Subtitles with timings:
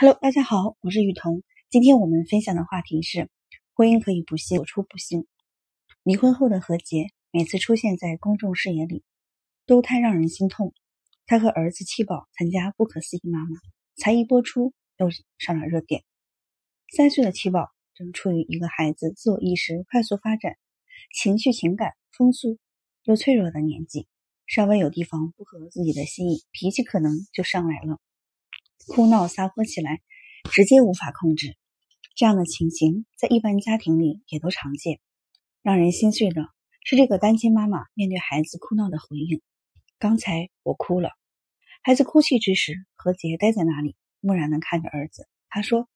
[0.00, 1.42] Hello，大家好，我是雨桐。
[1.68, 3.28] 今天我们分享的话题是：
[3.74, 5.26] 婚姻可以不幸，走出不幸。
[6.04, 9.02] 离婚后的何洁每次出现在公众视野里，
[9.66, 10.72] 都太让人心痛。
[11.26, 13.46] 她和儿子七宝参加《不可思议妈妈》，
[13.96, 16.04] 才一播出又上了热点。
[16.96, 20.58] 三岁的七宝正处于一个孩子自我意识快速发展、
[21.12, 22.56] 情绪情感丰富
[23.02, 24.06] 又脆弱的年纪，
[24.46, 27.98] 稍微有地方不合自己的心意，脾气可能就上来了。
[28.88, 30.00] 哭闹撒泼起来，
[30.50, 31.56] 直接无法控制。
[32.16, 34.98] 这样的情形在一般家庭里也都常见。
[35.62, 36.48] 让人心碎的
[36.84, 39.42] 是，这个单亲妈妈面对孩子哭闹的回应
[40.00, 41.10] ：“刚才我哭了。”
[41.84, 45.28] 孩子哭泣之时，何洁待在那里，木然的看着儿子。
[45.50, 45.86] 他说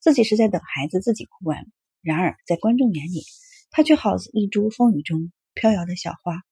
[0.00, 1.66] 自己是在等孩子自己哭完。
[2.02, 3.22] 然而，在观众眼里，
[3.70, 6.42] 他却好似一株风雨中飘摇的小花，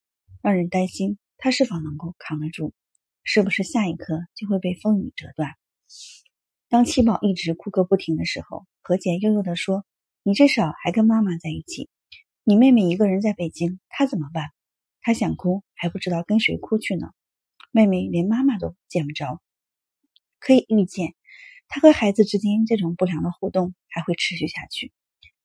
[0.43, 2.73] 让人担心他是否能够扛得住，
[3.25, 5.57] 是不是下一刻就会被风雨折断。
[6.69, 9.85] 当七宝一直哭个不停的时候，何洁悠悠地说
[10.23, 11.89] ：“你至少还跟妈妈在一起，
[12.45, 14.51] 你妹妹一个人在北京，她怎么办？
[15.01, 17.11] 她想哭还不知道跟谁哭去呢。
[17.71, 19.41] 妹妹连妈妈都见不着，
[20.39, 21.15] 可以预见，
[21.69, 24.93] 她和孩子之间这种不良的互动还会持续下去。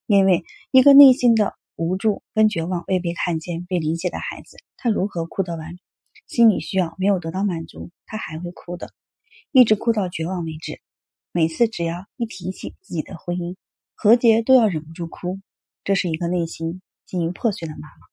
[0.05, 5.77] 因为一个内心的无助跟绝望、未被看见、被理解的孩子，他如何哭得完？
[6.27, 8.93] 心理需要没有得到满足，他还会哭的。”
[9.51, 10.81] 一直哭到绝望为止。
[11.31, 13.55] 每次只要一提起自己的婚姻，
[13.95, 15.39] 何洁都要忍不住哭。
[15.83, 18.07] 这是一个内心经营破碎的妈妈。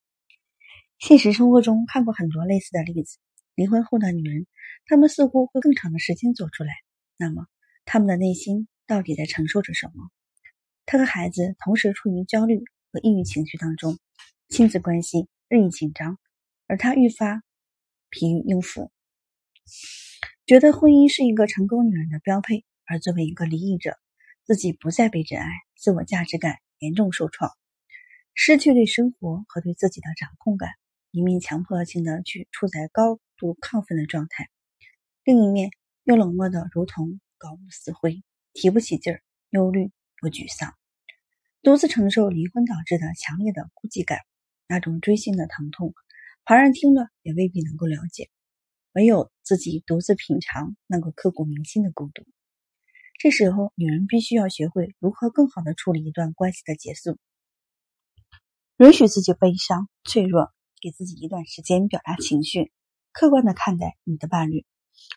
[0.99, 3.19] 现实生活中看过很多类似的例子。
[3.55, 4.47] 离婚后的女人，
[4.87, 6.71] 她们似乎会更长的时间走出来。
[7.17, 7.47] 那么，
[7.85, 10.11] 她们的内心到底在承受着什么？
[10.87, 13.99] 她和孩子同时处于焦虑和抑郁情绪当中，
[14.49, 16.19] 亲子关系日益紧张，
[16.67, 17.43] 而她愈发
[18.09, 18.91] 疲于应付。
[20.51, 23.97] 觉得婚姻是一个成功女人的标配，而作为一个离异者，
[24.43, 27.53] 自己不再被真爱，自我价值感严重受创，
[28.35, 30.71] 失去对生活和对自己的掌控感，
[31.13, 34.49] 一面强迫性的去处在高度亢奋的状态，
[35.23, 35.71] 另一面
[36.03, 40.75] 又冷漠的如同槁木死灰，提不起劲儿，忧虑不沮丧，
[41.63, 44.19] 独自承受离婚导致的强烈的孤寂感，
[44.67, 45.95] 那种锥心的疼痛，
[46.45, 48.29] 旁人听了也未必能够了解。
[48.93, 52.25] 唯有自己独自品尝那个刻骨铭心的孤独。
[53.19, 57.19] 这时候，女人必须要学会如何更好的处理一段关系的结束，
[58.79, 62.73] 允许自己悲伤、脆弱，给自己一段时间表达情绪，
[63.13, 64.65] 客观的看待你的伴侣，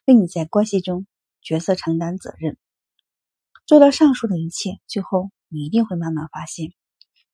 [0.05, 1.07] 为你在关系中
[1.41, 2.57] 角色承担责任。
[3.65, 6.73] 做到上述的一切，最后你一定会慢慢发现，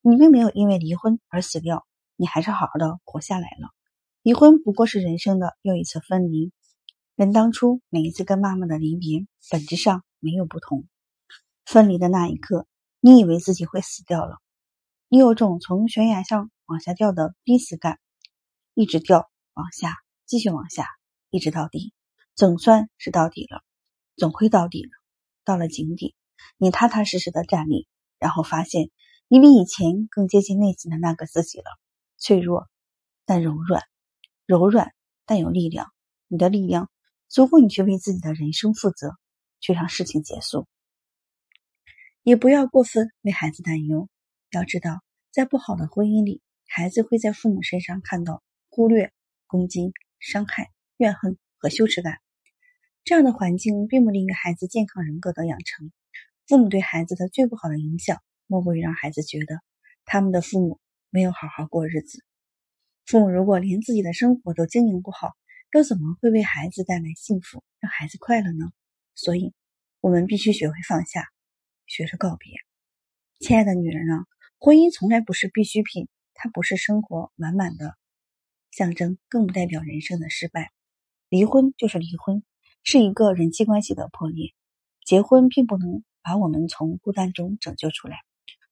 [0.01, 3.73] 你并没有因为离婚而死掉，你还是好好的活下来了。
[4.29, 6.51] 离婚不过是人生的又一次分离。
[7.15, 10.87] 人当初每一次跟妈妈的离别，本质上没有不同。
[11.65, 12.67] 分离的那一刻，
[12.99, 14.37] 你以为自己会死掉了，
[15.07, 17.97] 你有种从悬崖上往下掉的濒死感，
[18.75, 19.95] 一直掉往下，
[20.27, 20.85] 继续往下，
[21.31, 21.91] 一直到底，
[22.35, 23.63] 总算是到底了，
[24.15, 24.91] 总会到底了。
[25.43, 26.13] 到了井底，
[26.55, 27.87] 你踏踏实实的站立，
[28.19, 28.91] 然后发现
[29.27, 31.65] 你比以前更接近内心的那个自己了，
[32.19, 32.67] 脆弱
[33.25, 33.81] 但柔软。
[34.49, 34.93] 柔软
[35.27, 35.93] 但有力量，
[36.27, 36.89] 你的力量
[37.27, 39.15] 足够你去为自己的人生负责，
[39.59, 40.67] 去让事情结束。
[42.23, 44.09] 也不要过分为孩子担忧。
[44.49, 49.11] 要知道，在不好的婚姻里，孩子会在父母身上看到忽略、
[49.45, 52.17] 攻击、伤害、怨恨和羞耻感。
[53.03, 55.91] 这样的环境并不利于孩子健康人格的养成。
[56.47, 58.17] 父母对孩子的最不好的影响，
[58.47, 59.61] 莫过于让孩子觉得
[60.05, 60.79] 他们的父母
[61.11, 62.23] 没有好好过日子。
[63.09, 65.35] 父母如果连自己的生活都经营不好，
[65.71, 68.71] 又怎么会为孩子带来幸福，让孩子快乐呢？
[69.15, 69.51] 所以，
[69.99, 71.25] 我们必须学会放下，
[71.87, 72.51] 学着告别。
[73.39, 74.27] 亲爱的女人啊，
[74.59, 77.97] 婚姻从来不是必需品，它不是生活满满的
[78.69, 80.71] 象征，更不代表人生的失败。
[81.29, 82.43] 离婚就是离婚，
[82.83, 84.53] 是一个人际关系的破裂。
[85.03, 88.17] 结婚并不能把我们从孤单中拯救出来，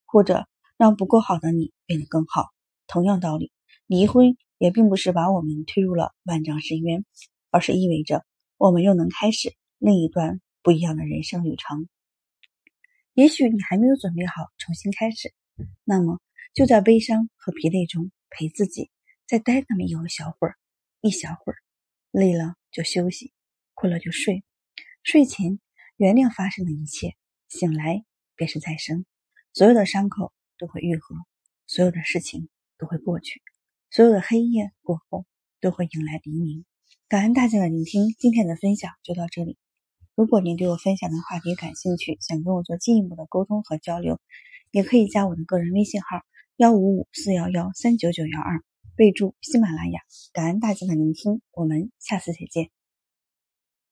[0.06, 0.48] 或者
[0.78, 2.52] 让不够好的你变得更好。
[2.86, 3.52] 同样道理。
[3.88, 7.06] 离婚也并不是把我们推入了万丈深渊，
[7.52, 8.26] 而是意味着
[8.58, 11.88] 我们又能开始另一段不一样的人生旅程。
[13.14, 15.34] 也许你还没有准备好重新开始，
[15.86, 16.20] 那么
[16.54, 18.92] 就在悲伤和疲累中陪自己
[19.26, 20.56] 再待那么一小会儿，
[21.00, 21.58] 一小会儿，
[22.12, 23.32] 累了就休息，
[23.74, 24.44] 困了就睡。
[25.02, 25.60] 睡前
[25.96, 27.16] 原谅发生的一切，
[27.48, 28.04] 醒来
[28.36, 29.06] 便是再生。
[29.54, 31.16] 所有的伤口都会愈合，
[31.66, 33.42] 所有的事情都会过去。
[33.90, 35.26] 所有的黑夜过后，
[35.62, 36.66] 都会迎来黎明。
[37.08, 39.58] 感恩大家的聆听，今天的分享就到这里。
[40.14, 44.20] 如果您对我分享的话题感兴趣，想跟我做进一步的沟通和交流，
[44.72, 46.22] 也可以加我的个人微信号
[46.58, 48.62] 幺五五四幺幺三九九幺二，
[48.96, 50.02] 备注喜马拉雅。
[50.34, 52.77] 感恩大家的聆听，我们下次再见。